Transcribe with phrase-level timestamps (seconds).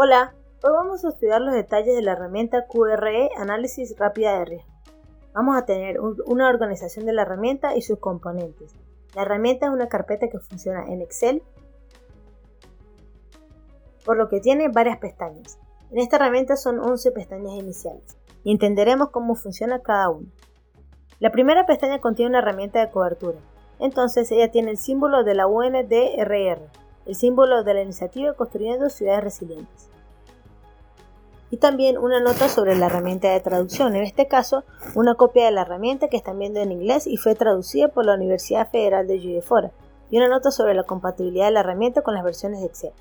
[0.00, 4.72] Hola, hoy vamos a estudiar los detalles de la herramienta QRE Análisis Rápida de Riesgo.
[5.32, 8.76] Vamos a tener una organización de la herramienta y sus componentes.
[9.16, 11.42] La herramienta es una carpeta que funciona en Excel,
[14.04, 15.58] por lo que tiene varias pestañas.
[15.90, 20.28] En esta herramienta son 11 pestañas iniciales y entenderemos cómo funciona cada una.
[21.18, 23.38] La primera pestaña contiene una herramienta de cobertura,
[23.80, 26.70] entonces ella tiene el símbolo de la UNDRR,
[27.08, 29.87] el símbolo de la iniciativa Construyendo Ciudades Resilientes.
[31.50, 35.50] Y también una nota sobre la herramienta de traducción, en este caso una copia de
[35.50, 39.18] la herramienta que están viendo en inglés y fue traducida por la Universidad Federal de
[39.18, 39.72] Judefora,
[40.10, 42.92] y una nota sobre la compatibilidad de la herramienta con las versiones de Excel.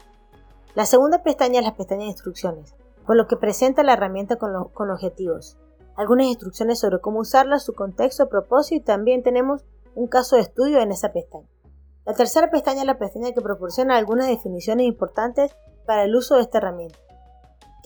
[0.75, 2.75] La segunda pestaña es la pestaña de instrucciones,
[3.05, 5.57] por lo que presenta la herramienta con, con objetivos,
[5.95, 10.79] algunas instrucciones sobre cómo usarla, su contexto, propósito y también tenemos un caso de estudio
[10.79, 11.47] en esa pestaña.
[12.05, 16.41] La tercera pestaña es la pestaña que proporciona algunas definiciones importantes para el uso de
[16.41, 16.99] esta herramienta,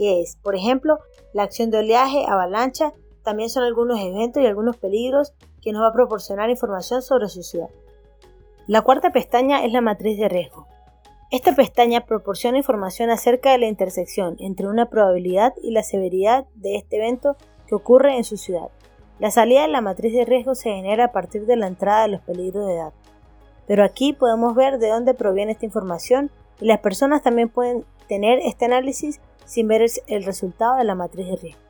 [0.01, 0.99] es, por ejemplo,
[1.33, 5.87] la acción de oleaje, avalancha, también son algunos eventos y algunos peligros que nos va
[5.87, 7.69] a proporcionar información sobre su ciudad.
[8.67, 10.67] La cuarta pestaña es la matriz de riesgo.
[11.31, 16.75] Esta pestaña proporciona información acerca de la intersección entre una probabilidad y la severidad de
[16.75, 18.69] este evento que ocurre en su ciudad.
[19.17, 22.09] La salida de la matriz de riesgo se genera a partir de la entrada de
[22.09, 22.99] los peligros de datos.
[23.67, 28.39] Pero aquí podemos ver de dónde proviene esta información y las personas también pueden tener
[28.39, 29.21] este análisis
[29.51, 31.61] sin ver el resultado de la matriz de riesgo.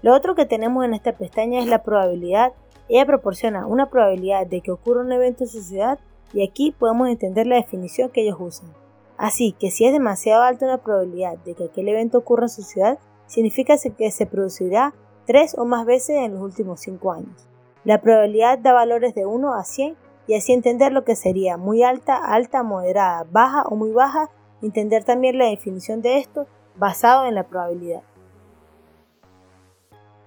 [0.00, 2.54] Lo otro que tenemos en esta pestaña es la probabilidad.
[2.88, 5.98] Ella proporciona una probabilidad de que ocurra un evento en su ciudad
[6.32, 8.72] y aquí podemos entender la definición que ellos usan.
[9.18, 12.62] Así que si es demasiado alta una probabilidad de que aquel evento ocurra en su
[12.62, 14.94] ciudad, significa que se producirá
[15.26, 17.46] tres o más veces en los últimos cinco años.
[17.84, 19.94] La probabilidad da valores de 1 a 100
[20.26, 24.30] y así entender lo que sería muy alta, alta, moderada, baja o muy baja,
[24.62, 26.46] entender también la definición de esto
[26.80, 28.02] basado en la probabilidad.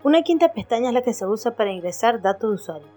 [0.04, 2.88] Una quinta pestaña es la que se usa para ingresar datos de usuario.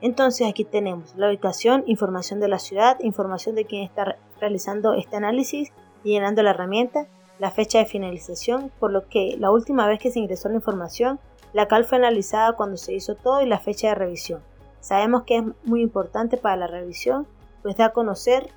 [0.00, 5.16] Entonces aquí tenemos la ubicación, información de la ciudad, información de quién está realizando este
[5.16, 7.06] análisis y llenando la herramienta,
[7.38, 11.20] la fecha de finalización, por lo que la última vez que se ingresó la información,
[11.52, 14.40] la cal fue analizada cuando se hizo todo y la fecha de revisión.
[14.80, 17.26] Sabemos que es muy importante para la revisión,
[17.62, 18.48] pues da a conocer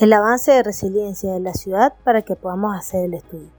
[0.00, 3.50] el avance de resiliencia de la ciudad para que podamos hacer el estudio.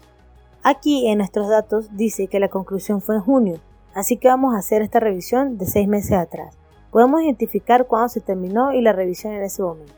[0.63, 3.59] Aquí en nuestros datos dice que la conclusión fue en junio,
[3.93, 6.57] así que vamos a hacer esta revisión de seis meses atrás.
[6.89, 9.93] Podemos identificar cuándo se terminó y la revisión en ese momento.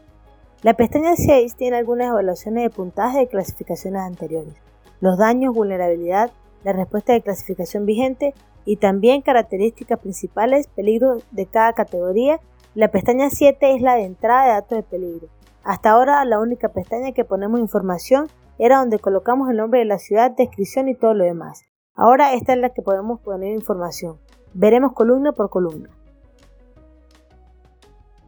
[0.64, 4.54] La pestaña 6 tiene algunas evaluaciones de puntaje de clasificaciones anteriores,
[5.00, 6.32] los daños, vulnerabilidad,
[6.66, 8.34] la respuesta de clasificación vigente
[8.66, 12.42] y también características principales, peligros de cada categoría.
[12.76, 15.30] La pestaña 7 es la de entrada de datos de peligro.
[15.64, 18.28] Hasta ahora la única pestaña que ponemos información
[18.60, 21.64] era donde colocamos el nombre de la ciudad, descripción y todo lo demás.
[21.96, 24.20] Ahora esta es la que podemos poner información.
[24.54, 25.90] Veremos columna por columna.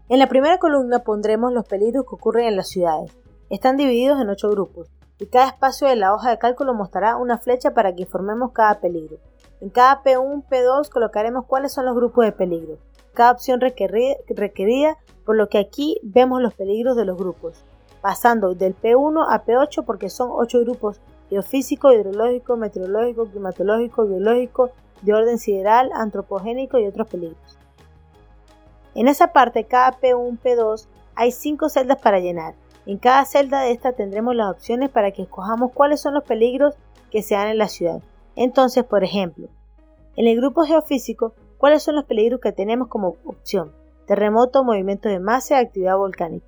[0.07, 3.11] En la primera columna pondremos los peligros que ocurren en las ciudades.
[3.49, 7.37] Están divididos en 8 grupos y cada espacio de la hoja de cálculo mostrará una
[7.37, 9.17] flecha para que informemos cada peligro.
[9.61, 12.77] En cada P1, P2 colocaremos cuáles son los grupos de peligro,
[13.13, 17.63] cada opción requerida, por lo que aquí vemos los peligros de los grupos,
[18.01, 24.69] pasando del P1 a P8 porque son 8 grupos geofísico, hidrológico, meteorológico, climatológico, biológico,
[25.01, 27.57] de orden sideral, antropogénico y otros peligros.
[28.93, 32.53] En esa parte, cada P1, P2, hay 5 celdas para llenar.
[32.85, 36.75] En cada celda de esta tendremos las opciones para que escojamos cuáles son los peligros
[37.11, 38.01] que se dan en la ciudad.
[38.35, 39.47] Entonces, por ejemplo,
[40.15, 43.73] en el grupo geofísico, ¿cuáles son los peligros que tenemos como opción?
[44.05, 46.45] Terremoto, movimiento de masa y actividad volcánica.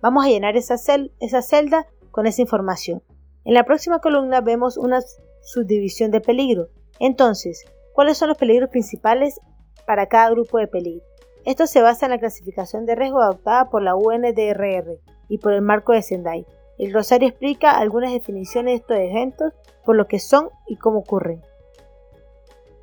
[0.00, 3.02] Vamos a llenar esa, celda con esa información.
[3.44, 5.00] En la próxima columna vemos una
[5.42, 6.68] subdivisión de peligro.
[6.98, 9.40] Entonces, ¿cuáles son los peligros principales
[9.86, 11.04] para cada grupo de peligro?
[11.44, 15.62] Esto se basa en la clasificación de riesgo adoptada por la UNDRR y por el
[15.62, 16.46] marco de Sendai.
[16.78, 19.52] El Rosario explica algunas definiciones de estos eventos,
[19.84, 21.42] por lo que son y cómo ocurren.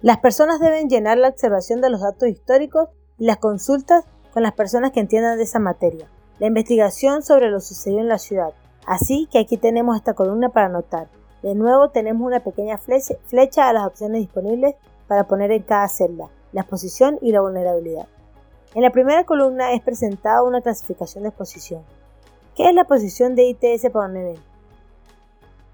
[0.02, 4.54] Las personas deben llenar la observación de los datos históricos y las consultas con las
[4.54, 6.08] personas que entiendan de esa materia.
[6.40, 8.54] La investigación sobre lo sucedido en la ciudad.
[8.86, 11.08] Así que aquí tenemos esta columna para anotar.
[11.42, 14.76] De nuevo tenemos una pequeña flecha a las opciones disponibles
[15.08, 18.08] para poner en cada celda, la exposición y la vulnerabilidad.
[18.76, 21.84] En la primera columna es presentada una clasificación de exposición.
[22.56, 24.42] ¿Qué es la posición de ITS para un evento?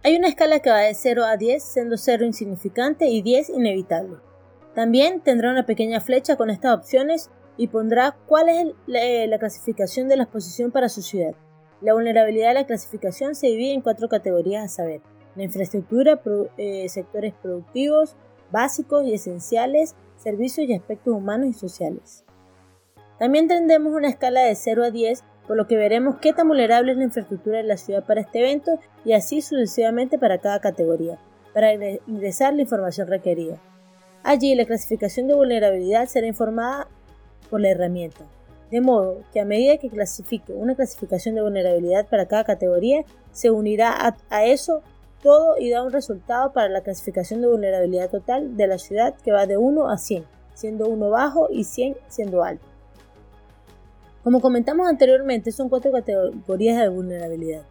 [0.03, 4.17] Hay una escala que va de 0 a 10, siendo 0 insignificante y 10 inevitable.
[4.75, 10.07] También tendrá una pequeña flecha con estas opciones y pondrá cuál es eh, la, clasificación
[10.07, 11.35] de la exposición para su ciudad.
[11.81, 15.01] La vulnerabilidad de la clasificación se divide en cuatro categorías a saber.
[15.35, 16.21] la infraestructura,
[16.57, 18.15] eh, sectores productivos,
[18.51, 22.23] básicos y esenciales, servicios y aspectos humanos y sociales.
[23.19, 26.91] También tendremos una escala de 0 a 10, por lo que veremos qué tan vulnerable
[26.91, 31.19] es la infraestructura de la ciudad para este evento y así sucesivamente para cada categoría,
[31.53, 33.61] para ingresar la información requerida.
[34.23, 36.87] Allí la clasificación de vulnerabilidad será informada
[37.49, 38.25] por la herramienta,
[38.71, 43.51] de modo que a medida que clasifique una clasificación de vulnerabilidad para cada categoría, se
[43.51, 44.81] unirá a, eso
[45.21, 49.31] todo y da un resultado para la clasificación de vulnerabilidad total de la ciudad que
[49.31, 52.65] va de 1 a 100, siendo 1 bajo y 100 siendo alto.
[54.23, 57.63] Como comentamos anteriormente, son cuatro categorías de vulnerabilidad.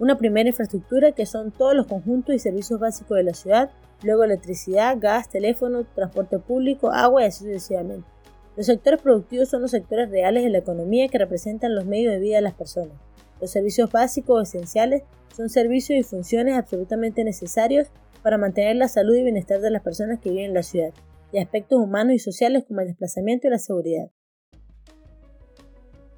[0.00, 3.70] Una primera infraestructura que son todos los conjuntos y servicios básicos de la ciudad,
[4.02, 8.08] luego electricidad, gas, teléfono, transporte público, agua y así sucesivamente.
[8.56, 12.20] Los sectores productivos son los sectores reales de la economía que representan los medios de
[12.20, 12.98] vida de las personas.
[13.40, 15.02] Los servicios básicos o esenciales
[15.34, 17.88] son servicios y funciones absolutamente necesarios
[18.22, 20.92] para mantener la salud y bienestar de las personas que viven en la ciudad,
[21.32, 24.10] y aspectos humanos y sociales como el desplazamiento y la seguridad.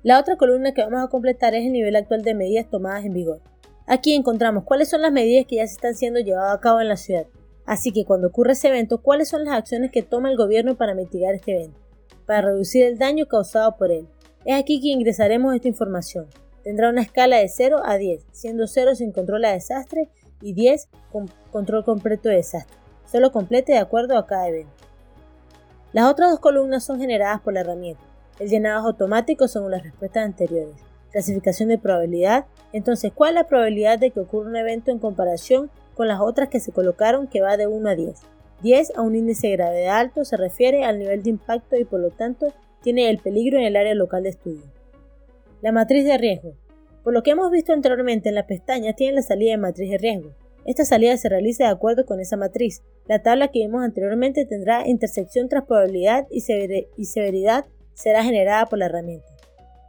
[0.02, 3.12] La otra columna que vamos a completar es el nivel actual de medidas tomadas en
[3.12, 3.40] vigor.
[3.87, 6.88] Aquí encontramos cuáles son las medidas que ya se están siendo llevadas a cabo en
[6.88, 7.26] la ciudad.
[7.67, 10.94] Así que cuando ocurre ese evento, cuáles son las acciones que toma el gobierno para
[10.94, 11.79] mitigar este evento,
[12.26, 14.08] para reducir el daño causado por él.
[14.44, 16.26] Es aquí que ingresaremos esta información.
[16.64, 20.08] Tendrá una escala de 0 a 10, siendo 0 sin control a desastre
[20.40, 22.76] y 10 con control completo de desastre.
[23.10, 24.72] Solo complete de acuerdo a cada evento.
[25.92, 28.02] Las otras dos columnas son generadas por la herramienta.
[28.38, 30.76] El llenado es automático según las respuestas anteriores.
[31.10, 32.46] Clasificación de probabilidad.
[32.72, 36.48] Entonces, ¿cuál es la probabilidad de que ocurra un evento en comparación con las otras
[36.48, 38.31] que se colocaron que va de 1 a 10?
[38.62, 42.00] 10 a un índice de gravedad alto se refiere al nivel de impacto y por
[42.00, 44.62] lo tanto tiene el peligro en el área local de estudio.
[45.61, 46.55] La matriz de riesgo.
[47.03, 49.99] Por lo que hemos visto anteriormente en la pestaña tiene la salida de matriz de
[49.99, 50.31] riesgo.
[50.64, 52.82] Esta salida se realiza de acuerdo con esa matriz.
[53.06, 58.87] La tabla que vimos anteriormente tendrá intersección tras probabilidad y, severidad será generada por la
[58.87, 59.26] herramienta.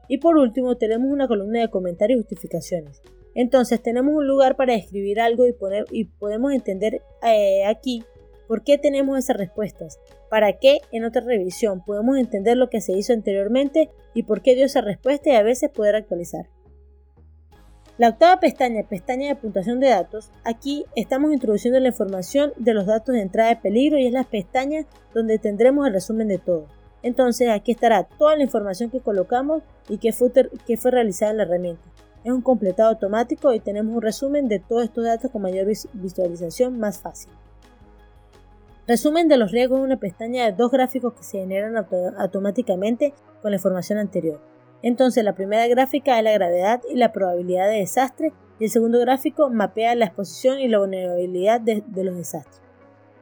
[0.07, 3.01] Y por último tenemos una columna de comentarios y justificaciones.
[3.35, 8.03] Entonces tenemos un lugar para escribir algo y, podemos entender eh, aquí
[8.47, 9.99] por qué tenemos esas respuestas,
[10.29, 14.55] para qué en otra revisión podemos entender lo que se hizo anteriormente y por qué
[14.55, 16.47] dio esa respuesta y a veces poder actualizar.
[17.99, 22.87] La octava pestaña, pestaña de puntuación de datos, aquí estamos introduciendo la información de los
[22.87, 26.65] datos de entrada de peligro y es la pestaña donde tendremos el resumen de todo.
[27.03, 30.31] Entonces aquí estará toda la información que colocamos y que fue,
[30.65, 31.83] que fue realizada en la herramienta.
[32.23, 36.79] Es un completado automático y tenemos un resumen de todos estos datos con mayor visualización
[36.79, 37.31] más fácil.
[38.87, 41.75] Resumen de los riesgos es una pestaña de dos gráficos que se generan
[42.17, 44.41] automáticamente con la información anterior.
[44.81, 48.99] Entonces la primera gráfica es la gravedad y la probabilidad de desastre y el segundo
[48.99, 52.61] gráfico mapea la exposición y la vulnerabilidad de los desastres.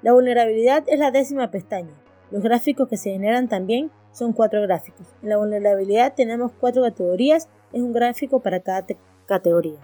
[0.02, 5.06] La vulnerabilidad es la décima pestaña los gráficos que se generan también son cuatro gráficos.
[5.22, 8.86] En la vulnerabilidad tenemos cuatro categorías, es un gráfico para cada
[9.26, 9.80] categoría.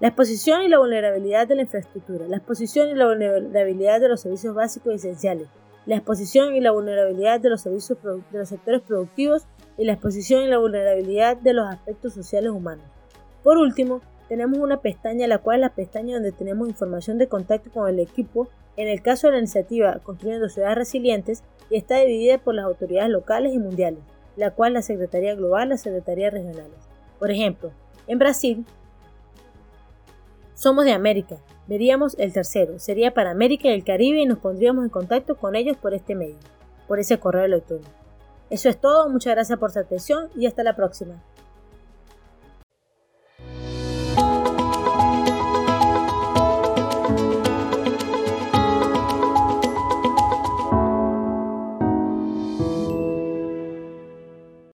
[0.00, 4.22] La exposición y la vulnerabilidad de la infraestructura, la exposición y la vulnerabilidad de los
[4.22, 5.46] servicios básicos y esenciales,
[5.84, 9.46] la exposición y la vulnerabilidad de los servicios de los sectores productivos
[9.76, 12.86] y la exposición y la vulnerabilidad de los aspectos sociales humanos.
[13.42, 17.70] Por último, tenemos una pestaña, la cual es la pestaña donde tenemos información de contacto
[17.70, 18.48] con el equipo
[18.78, 23.10] en el caso de la iniciativa Construyendo Ciudades Resilientes, y está dividida por las autoridades
[23.10, 24.00] locales y mundiales,
[24.36, 26.78] la cual la Secretaría Global, las Secretarías Regionales.
[27.18, 27.70] Por ejemplo,
[28.06, 28.64] en Brasil,
[30.60, 34.84] somos de América, veríamos el tercero, sería para América y el Caribe y nos pondríamos
[34.84, 36.36] en contacto con ellos por este medio,
[36.86, 37.88] por ese correo electrónico.
[38.50, 41.14] Eso es todo, muchas gracias por su atención y hasta la próxima.